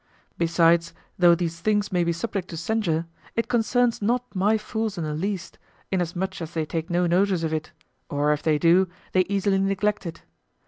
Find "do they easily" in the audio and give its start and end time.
8.57-9.59